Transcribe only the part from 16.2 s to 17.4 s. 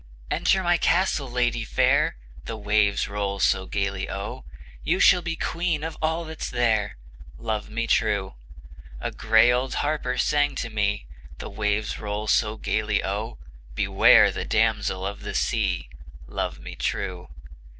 Love me true!